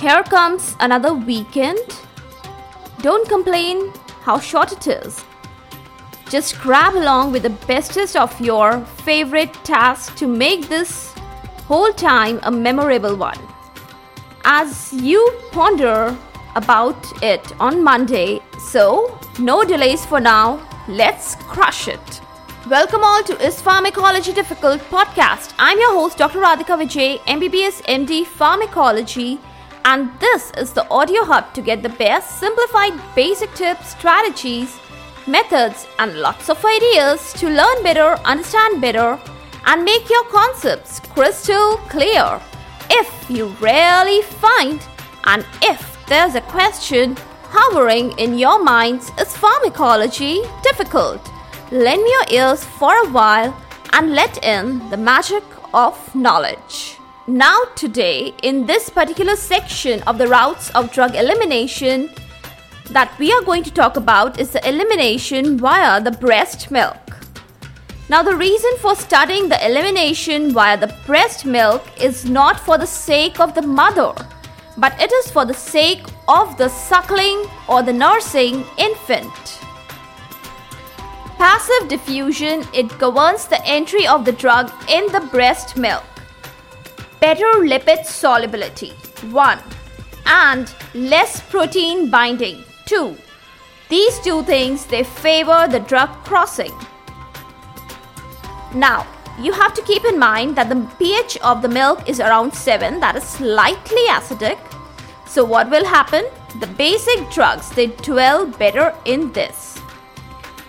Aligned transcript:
Here 0.00 0.22
comes 0.22 0.76
another 0.78 1.12
weekend. 1.12 1.80
Don't 3.02 3.28
complain 3.28 3.92
how 4.22 4.38
short 4.38 4.70
it 4.70 4.86
is. 4.86 5.24
Just 6.30 6.60
grab 6.60 6.94
along 6.94 7.32
with 7.32 7.42
the 7.42 7.50
bestest 7.66 8.14
of 8.14 8.40
your 8.40 8.84
favorite 9.04 9.52
tasks 9.64 10.16
to 10.20 10.28
make 10.28 10.68
this 10.68 11.12
whole 11.66 11.92
time 11.92 12.38
a 12.44 12.50
memorable 12.52 13.16
one. 13.16 13.40
As 14.44 14.92
you 14.92 15.20
ponder 15.50 16.16
about 16.54 17.04
it 17.20 17.60
on 17.60 17.82
Monday, 17.82 18.38
so 18.70 19.18
no 19.40 19.64
delays 19.64 20.06
for 20.06 20.20
now, 20.20 20.64
let's 20.86 21.34
crush 21.34 21.88
it. 21.88 22.20
Welcome 22.70 23.02
all 23.02 23.24
to 23.24 23.44
Is 23.44 23.60
Pharmacology 23.60 24.32
Difficult 24.32 24.80
podcast. 24.90 25.54
I'm 25.58 25.76
your 25.76 25.92
host, 25.92 26.18
Dr. 26.18 26.38
Radhika 26.38 26.78
Vijay, 26.80 27.18
MBBS 27.20 27.82
MD 27.86 28.24
Pharmacology, 28.24 29.40
and 29.84 30.10
this 30.20 30.50
is 30.56 30.72
the 30.72 30.88
audio 30.90 31.24
hub 31.24 31.52
to 31.54 31.62
get 31.62 31.82
the 31.82 31.88
best 31.88 32.38
simplified 32.38 32.94
basic 33.14 33.52
tips, 33.54 33.90
strategies, 33.90 34.78
methods, 35.26 35.86
and 35.98 36.20
lots 36.20 36.48
of 36.48 36.64
ideas 36.64 37.32
to 37.34 37.48
learn 37.48 37.82
better, 37.82 38.16
understand 38.24 38.80
better, 38.80 39.18
and 39.66 39.84
make 39.84 40.08
your 40.08 40.24
concepts 40.24 41.00
crystal 41.00 41.76
clear. 41.88 42.40
If 42.90 43.30
you 43.30 43.48
really 43.60 44.22
find, 44.22 44.80
and 45.24 45.44
if 45.62 45.98
there's 46.06 46.34
a 46.34 46.40
question 46.42 47.16
hovering 47.44 48.12
in 48.18 48.38
your 48.38 48.62
minds, 48.62 49.10
is 49.18 49.36
pharmacology 49.36 50.42
difficult? 50.62 51.20
Lend 51.70 52.00
your 52.00 52.42
ears 52.42 52.64
for 52.64 52.94
a 52.96 53.10
while 53.10 53.54
and 53.92 54.12
let 54.12 54.42
in 54.44 54.88
the 54.90 54.96
magic 54.96 55.44
of 55.74 56.14
knowledge. 56.14 56.97
Now, 57.28 57.58
today, 57.76 58.32
in 58.42 58.64
this 58.64 58.88
particular 58.88 59.36
section 59.36 60.02
of 60.04 60.16
the 60.16 60.28
routes 60.28 60.70
of 60.70 60.90
drug 60.90 61.14
elimination, 61.14 62.08
that 62.88 63.12
we 63.18 63.30
are 63.34 63.42
going 63.42 63.62
to 63.64 63.70
talk 63.70 63.98
about 63.98 64.40
is 64.40 64.48
the 64.48 64.66
elimination 64.66 65.58
via 65.58 66.00
the 66.00 66.10
breast 66.10 66.70
milk. 66.70 66.96
Now, 68.08 68.22
the 68.22 68.34
reason 68.34 68.70
for 68.78 68.96
studying 68.96 69.50
the 69.50 69.62
elimination 69.62 70.52
via 70.54 70.78
the 70.78 70.90
breast 71.04 71.44
milk 71.44 71.84
is 72.00 72.24
not 72.24 72.58
for 72.58 72.78
the 72.78 72.86
sake 72.86 73.40
of 73.40 73.54
the 73.54 73.60
mother, 73.60 74.14
but 74.78 74.98
it 74.98 75.12
is 75.12 75.30
for 75.30 75.44
the 75.44 75.52
sake 75.52 76.06
of 76.28 76.56
the 76.56 76.70
suckling 76.70 77.44
or 77.68 77.82
the 77.82 77.92
nursing 77.92 78.64
infant. 78.78 79.60
Passive 81.36 81.88
diffusion 81.88 82.64
it 82.72 82.98
governs 82.98 83.48
the 83.48 83.62
entry 83.66 84.06
of 84.06 84.24
the 84.24 84.32
drug 84.32 84.72
in 84.88 85.12
the 85.12 85.28
breast 85.30 85.76
milk. 85.76 86.06
Better 87.20 87.52
lipid 87.70 88.04
solubility 88.04 88.90
1 89.30 89.58
and 90.26 90.72
less 90.94 91.40
protein 91.40 92.10
binding 92.10 92.62
2. 92.86 93.16
These 93.88 94.20
two 94.20 94.44
things 94.44 94.86
they 94.86 95.02
favor 95.02 95.66
the 95.68 95.80
drug 95.80 96.10
crossing. 96.24 96.72
Now, 98.72 99.04
you 99.40 99.52
have 99.52 99.74
to 99.74 99.82
keep 99.82 100.04
in 100.04 100.16
mind 100.18 100.54
that 100.54 100.68
the 100.68 100.86
pH 100.98 101.38
of 101.38 101.60
the 101.60 101.68
milk 101.68 102.08
is 102.08 102.20
around 102.20 102.54
7 102.54 103.00
that 103.00 103.16
is 103.16 103.24
slightly 103.24 104.06
acidic. 104.08 104.58
So 105.26 105.44
what 105.44 105.70
will 105.70 105.84
happen? 105.84 106.24
The 106.60 106.68
basic 106.68 107.30
drugs 107.32 107.68
they 107.70 107.88
dwell 107.88 108.46
better 108.46 108.94
in 109.06 109.32
this. 109.32 109.80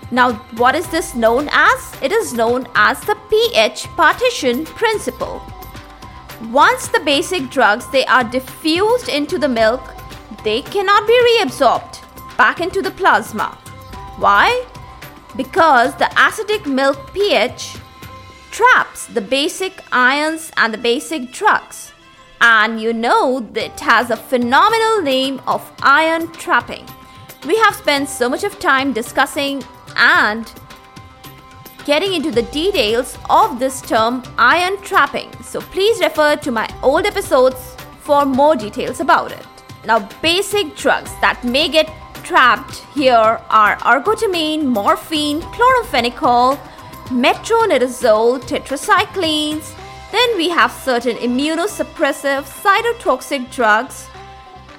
Now, 0.09 0.33
what 0.57 0.73
is 0.73 0.87
this 0.87 1.13
known 1.13 1.47
as? 1.51 1.93
It 2.01 2.11
is 2.11 2.33
known 2.33 2.67
as 2.73 2.99
the 3.01 3.17
pH 3.29 3.85
partition 3.95 4.65
principle. 4.65 5.43
Once 6.47 6.87
the 6.87 7.01
basic 7.01 7.49
drugs 7.49 7.89
they 7.91 8.05
are 8.05 8.23
diffused 8.23 9.09
into 9.09 9.37
the 9.37 9.47
milk, 9.47 9.81
they 10.45 10.61
cannot 10.61 11.05
be 11.05 11.37
reabsorbed 11.37 11.99
back 12.37 12.61
into 12.61 12.81
the 12.81 12.91
plasma. 12.91 13.57
Why? 14.17 14.65
Because 15.35 15.95
the 15.95 16.05
acidic 16.15 16.65
milk 16.65 17.13
pH 17.13 17.77
traps 18.51 19.07
the 19.07 19.21
basic 19.21 19.83
ions 19.91 20.49
and 20.55 20.73
the 20.73 20.77
basic 20.77 21.31
drugs. 21.33 21.91
And 22.39 22.81
you 22.81 22.93
know 22.93 23.41
that 23.51 23.65
it 23.65 23.79
has 23.81 24.09
a 24.09 24.15
phenomenal 24.15 25.01
name 25.01 25.41
of 25.45 25.69
ion 25.81 26.31
trapping. 26.31 26.87
We 27.45 27.57
have 27.57 27.75
spent 27.75 28.07
so 28.07 28.29
much 28.29 28.45
of 28.45 28.59
time 28.59 28.93
discussing 28.93 29.61
and 29.97 30.51
getting 31.85 32.13
into 32.13 32.31
the 32.31 32.43
details 32.43 33.17
of 33.29 33.59
this 33.59 33.81
term 33.81 34.23
ion 34.37 34.81
trapping. 34.81 35.31
So 35.43 35.61
please 35.61 35.99
refer 35.99 36.35
to 36.37 36.51
my 36.51 36.67
old 36.83 37.05
episodes 37.05 37.75
for 38.01 38.25
more 38.25 38.55
details 38.55 38.99
about 38.99 39.31
it. 39.31 39.45
Now, 39.85 40.07
basic 40.21 40.75
drugs 40.75 41.11
that 41.21 41.43
may 41.43 41.69
get 41.69 41.89
trapped 42.23 42.77
here 42.93 43.39
are 43.49 43.77
ergotamine, 43.77 44.65
morphine, 44.65 45.41
chloramphenicol, 45.41 46.57
metronidazole, 47.07 48.39
tetracyclines. 48.41 49.75
Then 50.11 50.37
we 50.37 50.49
have 50.49 50.71
certain 50.71 51.17
immunosuppressive 51.17 52.43
cytotoxic 52.43 53.51
drugs 53.51 54.07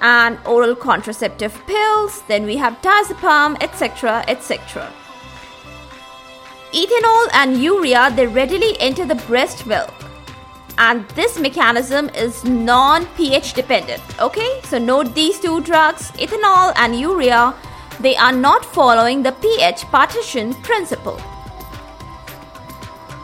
and 0.01 0.37
oral 0.45 0.75
contraceptive 0.75 1.53
pills. 1.67 2.21
Then 2.27 2.45
we 2.45 2.57
have 2.57 2.81
diazepam, 2.81 3.61
etc., 3.61 4.23
etc. 4.27 4.91
Ethanol 6.73 7.27
and 7.33 7.61
urea 7.61 8.11
they 8.15 8.27
readily 8.27 8.79
enter 8.79 9.05
the 9.05 9.15
breast 9.27 9.65
milk 9.65 9.93
and 10.77 11.07
this 11.09 11.37
mechanism 11.37 12.09
is 12.09 12.43
non 12.43 13.05
pH 13.17 13.53
dependent. 13.53 14.01
Okay, 14.19 14.61
so 14.63 14.77
note 14.77 15.13
these 15.13 15.39
two 15.39 15.61
drugs, 15.61 16.11
ethanol 16.11 16.73
and 16.75 16.99
urea, 16.99 17.53
they 17.99 18.15
are 18.15 18.31
not 18.31 18.65
following 18.65 19.21
the 19.21 19.33
pH 19.33 19.83
partition 19.91 20.53
principle. 20.69 21.21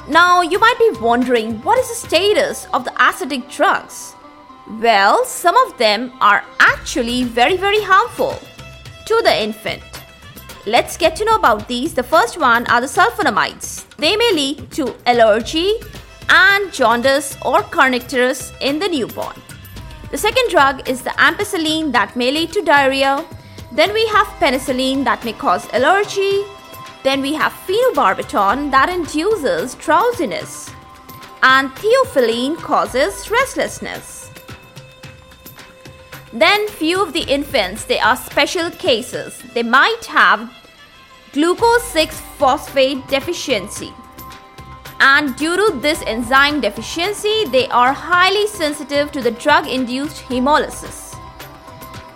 Now, 0.09 0.41
you 0.41 0.59
might 0.59 0.79
be 0.79 0.99
wondering 0.99 1.61
what 1.63 1.79
is 1.79 1.89
the 1.89 2.07
status 2.07 2.67
of 2.73 2.85
the 2.85 2.91
acidic 2.91 3.49
drugs? 3.49 4.15
Well, 4.79 5.25
some 5.25 5.57
of 5.65 5.77
them 5.77 6.13
are 6.21 6.43
actually 6.59 7.23
very, 7.23 7.57
very 7.57 7.81
harmful 7.81 8.39
to 9.05 9.21
the 9.23 9.43
infant. 9.43 9.86
Let's 10.67 10.97
get 10.97 11.15
to 11.15 11.23
know 11.23 11.35
about 11.35 11.69
these. 11.69 11.93
The 11.93 12.03
first 12.03 12.37
one 12.37 12.67
are 12.67 12.81
the 12.81 12.87
sulfonamides. 12.87 13.85
They 13.95 14.17
may 14.17 14.33
lead 14.33 14.69
to 14.71 14.93
allergy 15.05 15.75
and 16.27 16.73
jaundice 16.73 17.37
or 17.45 17.61
kernicterus 17.61 18.51
in 18.59 18.77
the 18.77 18.89
newborn. 18.89 19.41
The 20.11 20.17
second 20.17 20.49
drug 20.49 20.89
is 20.89 21.03
the 21.03 21.11
ampicillin 21.11 21.93
that 21.93 22.17
may 22.17 22.31
lead 22.31 22.51
to 22.51 22.61
diarrhea. 22.61 23.25
Then 23.71 23.93
we 23.93 24.05
have 24.07 24.27
penicillin 24.41 25.05
that 25.05 25.23
may 25.23 25.31
cause 25.31 25.69
allergy, 25.71 26.43
then 27.01 27.21
we 27.21 27.33
have 27.33 27.53
phenobarbital 27.65 28.69
that 28.71 28.89
induces 28.89 29.75
drowsiness. 29.75 30.69
And 31.43 31.69
theophylline 31.69 32.57
causes 32.57 33.31
restlessness. 33.31 34.26
Then 36.33 36.67
few 36.67 37.01
of 37.01 37.13
the 37.13 37.21
infants, 37.21 37.85
they 37.85 37.99
are 37.99 38.15
special 38.15 38.69
cases. 38.71 39.41
They 39.53 39.63
might 39.63 40.05
have 40.05 40.51
glucose 41.33 41.83
6 41.91 42.19
phosphate 42.37 43.07
deficiency. 43.07 43.93
And 44.99 45.35
due 45.35 45.55
to 45.55 45.79
this 45.79 46.01
enzyme 46.07 46.59
deficiency, 46.59 47.45
they 47.45 47.67
are 47.67 47.93
highly 47.93 48.47
sensitive 48.47 49.11
to 49.11 49.21
the 49.21 49.31
drug 49.31 49.67
induced 49.67 50.23
hemolysis. 50.23 51.15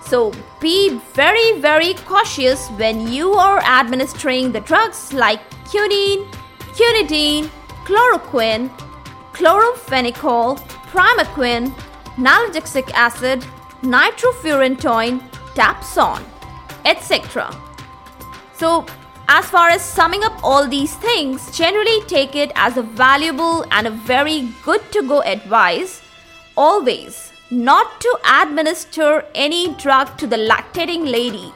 So 0.06 0.34
be 0.60 1.00
very, 1.14 1.60
very 1.62 1.94
cautious 1.94 2.68
when 2.72 3.08
you 3.08 3.34
are 3.34 3.60
administering 3.60 4.52
the 4.52 4.60
drugs 4.60 5.14
like 5.14 5.40
quinine, 5.70 6.26
quinidine, 6.76 7.50
chloroquine, 7.86 8.70
chloramphenicol, 9.32 10.60
primaquine, 10.92 11.74
nalidixic 12.18 12.92
acid, 12.94 13.46
nitrofurantoin, 13.82 15.22
dapsone, 15.54 16.24
etc. 16.86 17.56
So, 18.54 18.86
as 19.28 19.46
far 19.46 19.70
as 19.70 19.82
summing 19.82 20.24
up 20.24 20.38
all 20.44 20.68
these 20.68 20.96
things, 20.96 21.56
generally 21.58 22.02
take 22.02 22.36
it 22.36 22.52
as 22.56 22.78
a 22.78 22.84
valuable 22.84 23.66
and 23.72 23.88
a 23.88 23.92
very 23.92 24.50
good 24.64 24.82
to 24.92 25.08
go 25.08 25.22
advice. 25.22 26.02
Always 26.58 27.32
not 27.50 28.00
to 28.02 28.20
administer 28.42 29.26
any 29.36 29.74
drug 29.76 30.18
to 30.18 30.26
the 30.26 30.38
lactating 30.38 31.10
lady 31.10 31.52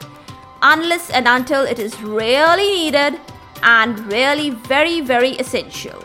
unless 0.62 1.10
and 1.10 1.26
until 1.26 1.62
it 1.62 1.78
is 1.78 2.00
really 2.02 2.66
needed 2.66 3.18
and 3.62 3.98
really 4.12 4.50
very 4.50 5.00
very 5.00 5.30
essential. 5.32 6.02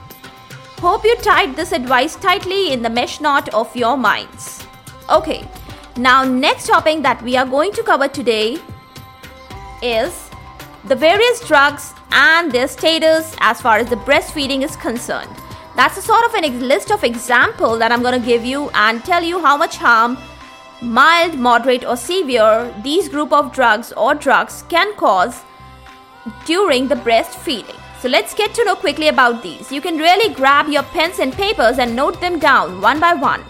Hope 0.80 1.04
you 1.04 1.16
tied 1.18 1.56
this 1.56 1.74
advice 1.74 2.16
tightly 2.16 2.72
in 2.72 2.82
the 2.82 2.90
mesh 2.90 3.22
knot 3.22 3.54
of 3.54 3.76
your 3.76 3.98
minds. 3.98 4.66
Okay, 5.10 5.48
now 5.98 6.24
next 6.24 6.68
topic 6.68 7.02
that 7.04 7.22
we 7.22 7.36
are 7.36 7.46
going 7.46 7.72
to 7.74 7.84
cover 7.84 8.08
today 8.08 8.58
is 9.82 10.30
the 10.86 10.96
various 10.96 11.46
drugs 11.48 11.94
and 12.12 12.52
their 12.52 12.68
status 12.68 13.36
as 13.40 13.62
far 13.62 13.78
as 13.78 13.90
the 13.90 13.96
breastfeeding 13.98 14.64
is 14.64 14.76
concerned. 14.76 15.30
That's 15.76 15.98
a 15.98 16.02
sort 16.02 16.26
of 16.26 16.34
an 16.36 16.68
list 16.68 16.92
of 16.92 17.04
example 17.04 17.78
that 17.78 17.92
I'm 17.92 18.02
going 18.02 18.20
to 18.20 18.26
give 18.26 18.46
you 18.46 18.70
and 18.74 19.04
tell 19.04 19.24
you 19.24 19.40
how 19.42 19.58
much 19.58 19.78
harm 19.78 20.18
mild, 20.82 21.38
moderate, 21.38 21.86
or 21.86 21.96
severe 21.96 22.74
these 22.84 23.08
group 23.08 23.32
of 23.32 23.54
drugs 23.54 23.94
or 23.94 24.16
drugs 24.16 24.64
can 24.70 24.96
cause 24.96 25.44
during 26.46 26.88
the 26.88 26.96
breastfeeding. 26.96 27.80
So 28.00 28.10
let's 28.10 28.34
get 28.34 28.54
to 28.56 28.66
know 28.66 28.76
quickly 28.76 29.10
about 29.10 29.44
these. 29.44 29.72
You 29.72 29.80
can 29.80 29.98
really 29.98 30.34
grab 30.34 30.68
your 30.70 30.84
pens 30.84 31.20
and 31.20 31.32
papers 31.32 31.78
and 31.78 31.96
note 31.96 32.20
them 32.20 32.40
down 32.40 32.82
one 32.82 33.00
by 33.00 33.14
one. 33.14 33.44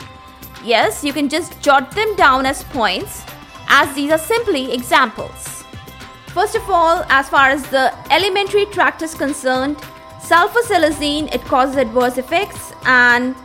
Yes, 0.63 1.03
you 1.03 1.11
can 1.11 1.27
just 1.27 1.59
jot 1.61 1.91
them 1.91 2.15
down 2.15 2.45
as 2.45 2.63
points 2.63 3.23
as 3.67 3.93
these 3.95 4.11
are 4.11 4.17
simply 4.17 4.73
examples. 4.73 5.63
First 6.27 6.55
of 6.55 6.69
all, 6.69 7.03
as 7.09 7.27
far 7.29 7.49
as 7.49 7.63
the 7.69 7.93
alimentary 8.11 8.65
tract 8.67 9.01
is 9.01 9.15
concerned, 9.15 9.77
sulfasalazine 10.19 11.33
it 11.33 11.41
causes 11.41 11.77
adverse 11.77 12.17
effects 12.17 12.73
and 12.85 13.35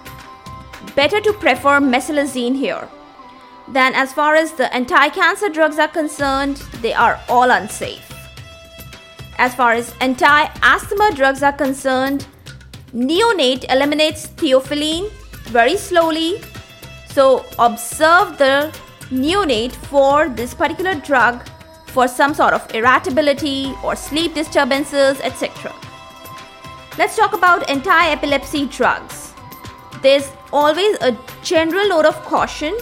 better 0.95 1.21
to 1.21 1.33
prefer 1.33 1.81
mesalazine 1.81 2.55
here. 2.55 2.89
Then 3.69 3.95
as 3.95 4.13
far 4.13 4.35
as 4.37 4.53
the 4.53 4.73
anti-cancer 4.73 5.49
drugs 5.49 5.79
are 5.79 5.89
concerned, 5.89 6.59
they 6.81 6.93
are 6.93 7.21
all 7.29 7.51
unsafe. 7.51 8.13
As 9.39 9.55
far 9.55 9.73
as 9.73 9.95
anti-asthma 10.01 11.13
drugs 11.15 11.43
are 11.43 11.53
concerned, 11.53 12.27
neonate 12.95 13.65
eliminates 13.69 14.29
theophylline 14.29 15.11
very 15.49 15.77
slowly. 15.77 16.41
So 17.17 17.47
observe 17.59 18.37
the 18.37 18.71
neonate 19.11 19.73
for 19.91 20.29
this 20.29 20.53
particular 20.53 20.95
drug 20.97 21.49
for 21.87 22.07
some 22.07 22.35
sort 22.35 22.53
of 22.53 22.67
irritability 22.75 23.73
or 23.83 23.97
sleep 23.97 24.35
disturbances, 24.35 25.19
etc. 25.21 25.75
Let's 26.99 27.17
talk 27.17 27.33
about 27.33 27.71
anti 27.71 28.09
epilepsy 28.09 28.67
drugs. 28.67 29.33
There's 30.03 30.31
always 30.53 30.99
a 31.01 31.17
general 31.43 31.89
note 31.89 32.05
of 32.05 32.23
caution. 32.25 32.77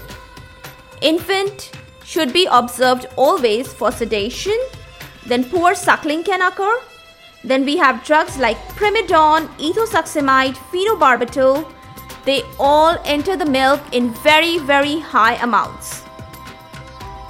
Infant 1.01 1.71
should 2.05 2.33
be 2.33 2.49
observed 2.51 3.07
always 3.15 3.73
for 3.73 3.93
sedation, 3.93 4.59
then 5.27 5.45
poor 5.45 5.77
suckling 5.77 6.25
can 6.25 6.43
occur. 6.43 6.81
Then 7.45 7.65
we 7.65 7.77
have 7.77 8.05
drugs 8.05 8.37
like 8.37 8.59
primidone, 8.81 9.47
ethosuximide, 9.59 10.57
phenobarbital. 10.73 11.71
They 12.25 12.43
all 12.59 12.99
enter 13.05 13.37
the 13.37 13.44
milk 13.44 13.81
in 13.93 14.11
very, 14.11 14.59
very 14.59 14.99
high 14.99 15.35
amounts. 15.43 16.03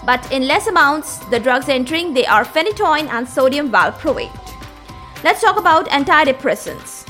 But 0.06 0.30
in 0.30 0.46
less 0.46 0.66
amounts, 0.66 1.18
the 1.30 1.40
drugs 1.40 1.68
entering 1.68 2.12
they 2.14 2.26
are 2.26 2.44
phenytoin 2.44 3.08
and 3.08 3.28
sodium 3.28 3.70
valproate. 3.70 4.30
Let's 5.24 5.40
talk 5.40 5.58
about 5.58 5.88
antidepressants. 5.88 7.06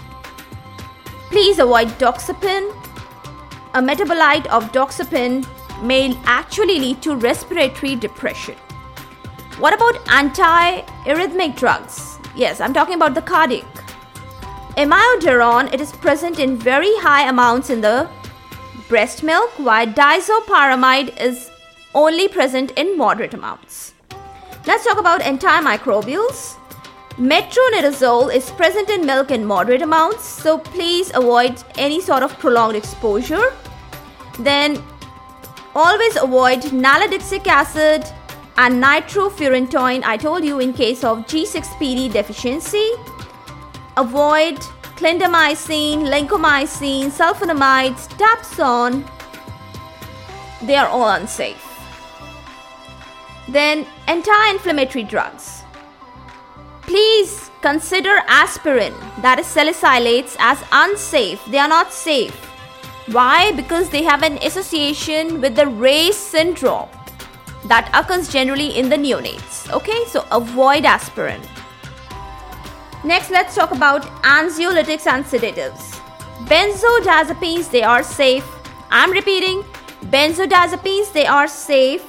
Please 1.31 1.59
avoid 1.59 1.89
doxepin. 1.99 2.73
A 3.75 3.83
metabolite 3.83 4.47
of 4.47 4.71
doxepin 4.71 5.45
may 5.83 6.17
actually 6.25 6.79
lead 6.79 7.03
to 7.03 7.17
respiratory 7.17 7.97
depression. 7.97 8.55
What 9.59 9.75
about 9.75 10.09
anti-arrhythmic 10.09 11.57
drugs? 11.57 12.19
Yes, 12.37 12.61
I'm 12.61 12.73
talking 12.73 12.95
about 12.95 13.15
the 13.15 13.23
cardiac. 13.23 13.84
Amiodarone, 14.77 15.73
it 15.73 15.81
is 15.81 15.93
present 15.93 16.41
in 16.41 16.57
very 16.57 16.93
high 16.97 17.29
amounts 17.29 17.71
in 17.71 17.81
the 17.81 18.09
breast 18.89 19.23
milk, 19.23 19.51
while 19.57 19.87
disopyramide 19.87 21.17
is 21.21 21.49
only 21.95 22.27
present 22.27 22.73
in 22.73 22.99
moderate 22.99 23.35
amounts. 23.35 23.95
Let's 24.67 24.85
talk 24.85 24.99
about 24.99 25.21
antimicrobials. 25.21 26.57
Metronidazole 27.19 28.35
is 28.35 28.51
present 28.51 28.91
in 28.91 29.07
milk 29.07 29.31
in 29.31 29.45
moderate 29.45 29.83
amounts, 29.83 30.25
so 30.25 30.59
please 30.59 31.13
avoid 31.15 31.63
any 31.77 32.01
sort 32.01 32.25
of 32.25 32.37
prolonged 32.41 32.75
exposure. 32.75 33.53
Then 34.41 34.83
always 35.77 36.17
avoid 36.17 36.63
nalidixic 36.63 37.47
acid 37.47 38.05
and 38.57 38.83
nitrofurantoin. 38.83 40.03
I 40.03 40.17
told 40.17 40.45
you 40.45 40.59
in 40.59 40.73
case 40.73 41.05
of 41.05 41.19
G6PD 41.27 42.13
deficiency. 42.13 42.91
Avoid 43.97 44.59
clindamycin, 44.97 46.09
lincomycin, 46.09 47.11
sulfonamides, 47.11 48.09
dapsone. 48.19 49.09
They 50.63 50.77
are 50.77 50.89
all 50.89 51.09
unsafe. 51.11 51.63
Then 53.49 53.87
anti-inflammatory 54.09 55.05
drugs. 55.05 55.63
Please 56.83 57.51
consider 57.61 58.23
aspirin, 58.27 58.95
that 59.23 59.39
is 59.39 59.47
salicylates, 59.47 60.37
as 60.39 60.63
unsafe. 60.73 61.45
They 61.47 61.59
are 61.59 61.69
not 61.69 61.93
safe. 61.93 62.35
Why? 63.13 63.53
Because 63.53 63.91
they 63.91 64.03
have 64.03 64.23
an 64.23 64.39
association 64.39 65.41
with 65.41 65.55
the 65.55 65.65
Reye 65.65 66.13
syndrome 66.13 66.89
that 67.67 67.91
occurs 67.95 68.29
generally 68.33 68.79
in 68.79 68.89
the 68.89 68.97
neonates. 68.97 69.71
Okay, 69.73 70.05
so 70.07 70.27
avoid 70.33 70.85
aspirin. 70.85 71.41
Next, 73.05 73.31
let's 73.31 73.55
talk 73.55 73.71
about 73.73 74.03
anxiolytics 74.23 75.07
and 75.07 75.27
sedatives. 75.27 76.01
Benzodiazepines, 76.47 77.71
they 77.71 77.83
are 77.83 78.03
safe. 78.03 78.47
I'm 78.91 79.11
repeating, 79.11 79.63
benzodiazepines, 80.05 81.13
they 81.13 81.27
are 81.27 81.47
safe 81.47 82.03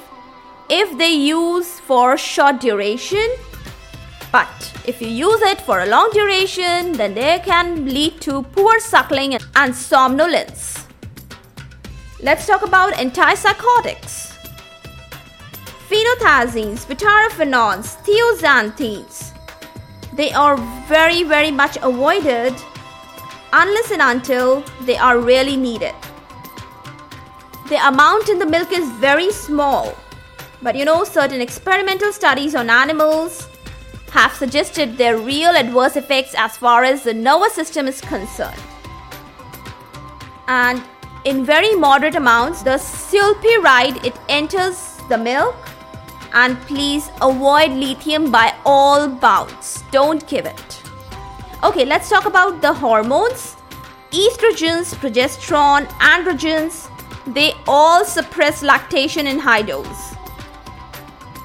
if 0.68 0.96
they 0.98 1.12
use 1.12 1.78
for 1.80 2.16
short 2.16 2.60
duration 2.60 3.28
but 4.32 4.72
if 4.84 5.00
you 5.00 5.08
use 5.08 5.40
it 5.42 5.60
for 5.60 5.80
a 5.80 5.86
long 5.86 6.10
duration 6.12 6.92
then 6.92 7.14
they 7.14 7.40
can 7.44 7.84
lead 7.86 8.20
to 8.20 8.42
poor 8.56 8.80
suckling 8.80 9.38
and 9.54 9.74
somnolence 9.74 10.86
let's 12.20 12.46
talk 12.48 12.62
about 12.70 12.92
antipsychotics 12.94 14.16
phenothiazines 15.88 16.84
butyrophenones 16.90 17.94
thioxanthenes 18.08 19.15
they 20.16 20.32
are 20.32 20.56
very 20.88 21.22
very 21.22 21.50
much 21.50 21.76
avoided 21.82 22.54
unless 23.52 23.90
and 23.90 24.02
until 24.02 24.62
they 24.82 24.96
are 24.96 25.18
really 25.20 25.56
needed 25.56 25.94
the 27.68 27.78
amount 27.88 28.28
in 28.28 28.38
the 28.38 28.46
milk 28.46 28.72
is 28.72 28.90
very 28.92 29.30
small 29.30 29.94
but 30.62 30.74
you 30.74 30.84
know, 30.84 31.04
certain 31.04 31.40
experimental 31.40 32.12
studies 32.12 32.54
on 32.54 32.70
animals 32.70 33.48
have 34.10 34.32
suggested 34.32 34.96
their 34.96 35.18
real 35.18 35.50
adverse 35.50 35.96
effects 35.96 36.34
as 36.36 36.56
far 36.56 36.82
as 36.84 37.04
the 37.04 37.12
nervous 37.12 37.52
system 37.52 37.86
is 37.86 38.00
concerned. 38.00 38.60
And 40.48 40.82
in 41.24 41.44
very 41.44 41.74
moderate 41.74 42.14
amounts, 42.14 42.62
the 42.62 42.78
sulpiride 42.78 44.04
it 44.04 44.16
enters 44.28 44.96
the 45.08 45.18
milk. 45.18 45.56
And 46.36 46.56
please 46.68 47.10
avoid 47.20 47.72
lithium 47.72 48.30
by 48.30 48.54
all 48.64 49.08
bounds. 49.08 49.82
Don't 49.90 50.26
give 50.28 50.46
it. 50.46 50.82
Okay, 51.64 51.84
let's 51.84 52.08
talk 52.08 52.26
about 52.26 52.60
the 52.60 52.72
hormones. 52.72 53.56
Estrogens, 54.10 54.94
progesterone, 54.94 55.86
androgens, 55.98 56.90
they 57.26 57.52
all 57.66 58.04
suppress 58.04 58.62
lactation 58.62 59.26
in 59.26 59.38
high 59.38 59.62
dose 59.62 60.14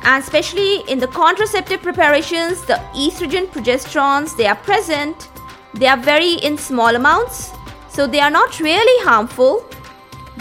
and 0.03 0.23
especially 0.23 0.81
in 0.89 0.99
the 0.99 1.07
contraceptive 1.07 1.81
preparations 1.81 2.63
the 2.65 2.79
estrogen 3.05 3.47
progesterones 3.47 4.35
they 4.37 4.47
are 4.47 4.55
present 4.55 5.29
they 5.73 5.87
are 5.87 5.97
very 5.97 6.33
in 6.49 6.57
small 6.57 6.95
amounts 6.95 7.51
so 7.89 8.07
they 8.07 8.19
are 8.19 8.31
not 8.31 8.59
really 8.59 9.05
harmful 9.05 9.65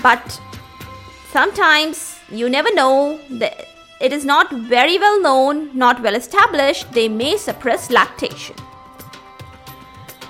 but 0.03 0.41
sometimes 1.31 2.19
you 2.31 2.49
never 2.49 2.73
know 2.75 3.19
that 3.39 3.70
it 4.01 4.13
is 4.13 4.25
not 4.25 4.53
very 4.53 4.99
well 4.99 5.21
known 5.21 5.77
not 5.77 6.03
well 6.03 6.15
established 6.15 6.91
they 6.93 7.09
may 7.09 7.37
suppress 7.37 7.91
lactation 7.91 8.57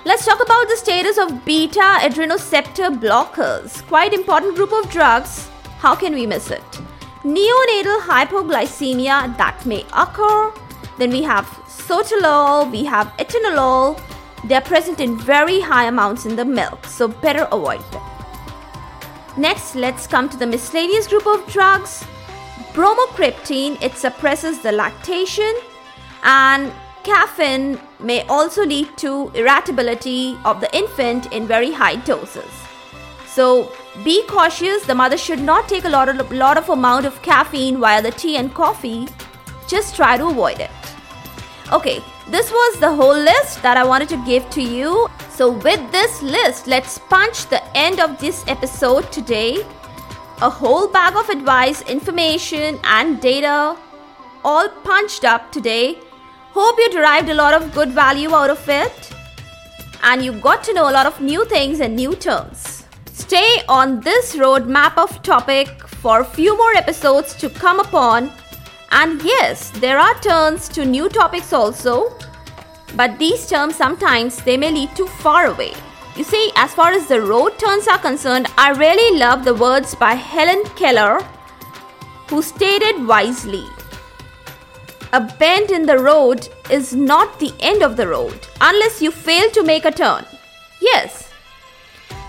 let's 0.05 0.25
talk 0.25 0.41
about 0.43 0.67
the 0.67 0.77
status 0.77 1.17
of 1.17 1.43
beta 1.45 1.89
adrenoceptor 2.07 2.89
blockers 3.07 3.81
quite 3.87 4.13
important 4.13 4.55
group 4.55 4.73
of 4.73 4.89
drugs 4.89 5.49
how 5.79 5.95
can 5.95 6.13
we 6.13 6.25
miss 6.25 6.51
it 6.51 6.81
neonatal 7.23 7.99
hypoglycemia 8.01 9.37
that 9.37 9.63
may 9.65 9.85
occur. 9.93 10.51
Then 10.97 11.11
we 11.11 11.21
have 11.23 11.45
sotalol, 11.67 12.71
we 12.71 12.83
have 12.85 13.07
atenolol. 13.17 13.99
They 14.45 14.55
are 14.55 14.61
present 14.61 14.99
in 14.99 15.19
very 15.19 15.59
high 15.59 15.85
amounts 15.85 16.25
in 16.25 16.35
the 16.35 16.45
milk, 16.45 16.85
so 16.85 17.07
better 17.07 17.47
avoid 17.51 17.81
them. 17.91 18.01
Next, 19.37 19.75
let's 19.75 20.07
come 20.07 20.29
to 20.29 20.37
the 20.37 20.47
miscellaneous 20.47 21.07
group 21.07 21.27
of 21.27 21.45
drugs. 21.47 22.03
Bromocriptine, 22.73 23.81
it 23.81 23.97
suppresses 23.97 24.59
the 24.59 24.71
lactation, 24.71 25.53
and 26.23 26.71
caffeine 27.03 27.79
may 27.99 28.25
also 28.27 28.65
lead 28.65 28.95
to 28.97 29.29
irritability 29.35 30.37
of 30.45 30.61
the 30.61 30.73
infant 30.75 31.31
in 31.33 31.47
very 31.47 31.71
high 31.71 31.95
doses. 31.95 32.51
So 33.27 33.71
be 34.03 34.25
cautious. 34.27 34.85
The 34.85 34.95
mother 34.95 35.17
should 35.17 35.41
not 35.41 35.67
take 35.67 35.85
a 35.85 35.89
lot 35.89 36.09
of 36.09 36.31
lot 36.31 36.57
of 36.57 36.69
amount 36.69 37.05
of 37.05 37.21
caffeine 37.21 37.79
via 37.79 38.01
the 38.01 38.11
tea 38.11 38.37
and 38.37 38.53
coffee. 38.53 39.07
Just 39.67 39.95
try 39.95 40.17
to 40.17 40.27
avoid 40.27 40.59
it. 40.59 40.71
Okay, 41.71 42.03
this 42.27 42.51
was 42.51 42.79
the 42.79 42.93
whole 42.93 43.15
list 43.15 43.61
that 43.63 43.77
I 43.77 43.83
wanted 43.83 44.09
to 44.09 44.25
give 44.25 44.49
to 44.51 44.61
you. 44.61 45.09
So 45.29 45.51
with 45.51 45.91
this 45.91 46.21
list, 46.21 46.67
let's 46.67 46.97
punch 46.97 47.47
the 47.47 47.63
end 47.75 47.99
of 47.99 48.19
this 48.19 48.43
episode 48.47 49.11
today. 49.11 49.65
A 50.41 50.49
whole 50.49 50.87
bag 50.87 51.15
of 51.15 51.29
advice, 51.29 51.81
information, 51.83 52.79
and 52.83 53.21
data 53.21 53.77
all 54.43 54.69
punched 54.83 55.23
up 55.23 55.51
today. 55.51 55.99
Hope 56.51 56.77
you 56.79 56.89
derived 56.89 57.29
a 57.29 57.33
lot 57.35 57.53
of 57.53 57.73
good 57.73 57.89
value 57.89 58.33
out 58.33 58.49
of 58.49 58.67
it 58.67 59.13
and 60.03 60.23
you 60.25 60.31
got 60.33 60.63
to 60.63 60.73
know 60.73 60.89
a 60.89 60.91
lot 60.91 61.05
of 61.05 61.21
new 61.21 61.45
things 61.45 61.79
and 61.79 61.95
new 61.95 62.15
terms. 62.15 62.85
Stay 63.13 63.61
on 63.69 63.99
this 63.99 64.35
roadmap 64.35 64.97
of 64.97 65.21
topic 65.21 65.67
for 65.87 66.21
a 66.21 66.25
few 66.25 66.57
more 66.57 66.73
episodes 66.73 67.35
to 67.35 67.47
come 67.47 67.79
upon. 67.79 68.31
And 68.89 69.21
yes, 69.21 69.69
there 69.79 69.99
are 69.99 70.19
turns 70.21 70.67
to 70.69 70.85
new 70.85 71.07
topics 71.07 71.53
also, 71.53 72.17
but 72.95 73.19
these 73.19 73.47
terms 73.47 73.75
sometimes 73.75 74.41
they 74.43 74.57
may 74.57 74.71
lead 74.71 74.95
too 74.95 75.07
far 75.07 75.45
away. 75.45 75.73
You 76.15 76.23
see, 76.25 76.51
as 76.55 76.73
far 76.73 76.91
as 76.91 77.07
the 77.07 77.21
road 77.21 77.57
turns 77.57 77.87
are 77.87 77.97
concerned, 77.97 78.47
I 78.57 78.71
really 78.71 79.17
love 79.17 79.45
the 79.45 79.55
words 79.55 79.95
by 79.95 80.13
Helen 80.13 80.63
Keller, 80.75 81.21
who 82.27 82.41
stated 82.41 83.07
wisely 83.07 83.65
A 85.13 85.21
bend 85.21 85.71
in 85.71 85.85
the 85.85 85.97
road 85.97 86.49
is 86.69 86.93
not 86.93 87.39
the 87.39 87.53
end 87.59 87.81
of 87.81 87.97
the 87.97 88.07
road 88.07 88.47
unless 88.59 89.01
you 89.01 89.11
fail 89.11 89.49
to 89.51 89.63
make 89.63 89.85
a 89.85 89.91
turn. 89.91 90.25
Yes, 90.81 91.31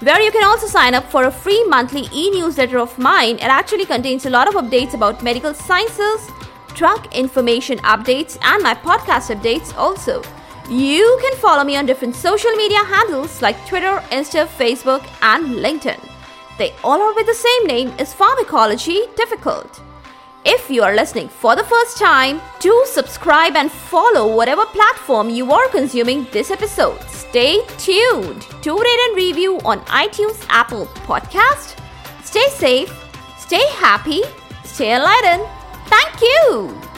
where 0.00 0.20
you 0.22 0.32
can 0.32 0.44
also 0.44 0.66
sign 0.66 0.94
up 0.94 1.04
for 1.10 1.24
a 1.24 1.30
free 1.30 1.62
monthly 1.64 2.08
e 2.14 2.30
newsletter 2.30 2.78
of 2.78 2.98
mine. 2.98 3.34
It 3.34 3.42
actually 3.42 3.84
contains 3.84 4.24
a 4.24 4.30
lot 4.30 4.48
of 4.48 4.54
updates 4.54 4.94
about 4.94 5.22
medical 5.22 5.52
sciences, 5.52 6.30
drug 6.74 7.14
information 7.14 7.76
updates, 7.80 8.38
and 8.40 8.62
my 8.62 8.74
podcast 8.74 9.28
updates 9.36 9.76
also. 9.76 10.22
You 10.70 11.18
can 11.20 11.36
follow 11.38 11.64
me 11.64 11.76
on 11.76 11.84
different 11.84 12.14
social 12.14 12.52
media 12.52 12.78
handles 12.84 13.42
like 13.42 13.66
Twitter, 13.66 13.96
Insta, 14.12 14.46
Facebook, 14.46 15.04
and 15.20 15.56
LinkedIn. 15.56 15.98
They 16.58 16.72
all 16.84 17.02
are 17.02 17.12
with 17.12 17.26
the 17.26 17.34
same 17.34 17.66
name 17.66 17.88
is 17.98 18.14
Pharmacology 18.14 19.06
Difficult. 19.16 19.82
If 20.44 20.70
you 20.70 20.84
are 20.84 20.94
listening 20.94 21.28
for 21.28 21.56
the 21.56 21.64
first 21.64 21.98
time, 21.98 22.40
do 22.60 22.84
subscribe 22.86 23.56
and 23.56 23.70
follow 23.70 24.32
whatever 24.32 24.64
platform 24.66 25.28
you 25.28 25.50
are 25.50 25.68
consuming 25.70 26.28
this 26.30 26.52
episode. 26.52 27.00
Stay 27.08 27.64
tuned 27.76 28.42
to 28.62 28.76
rate 28.76 29.00
and 29.08 29.16
review 29.16 29.58
on 29.64 29.80
iTunes, 29.86 30.46
Apple 30.50 30.86
Podcast. 31.08 31.76
Stay 32.22 32.48
safe, 32.50 32.94
stay 33.38 33.66
happy, 33.72 34.22
stay 34.62 34.94
enlightened. 34.94 35.48
Thank 35.88 36.20
you. 36.22 36.89